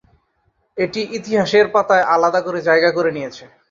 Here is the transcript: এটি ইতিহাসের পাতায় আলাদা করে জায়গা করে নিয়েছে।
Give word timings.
এটি 0.77 1.01
ইতিহাসের 1.17 1.65
পাতায় 1.73 2.05
আলাদা 2.15 2.39
করে 2.41 2.59
জায়গা 2.67 2.89
করে 2.97 3.09
নিয়েছে। 3.11 3.43